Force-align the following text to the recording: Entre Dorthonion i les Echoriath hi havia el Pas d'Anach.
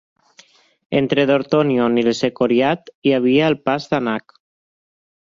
Entre 0.99 1.25
Dorthonion 1.33 2.01
i 2.03 2.05
les 2.09 2.23
Echoriath 2.31 2.93
hi 3.11 3.17
havia 3.21 3.55
el 3.55 3.63
Pas 3.71 3.91
d'Anach. 3.93 4.39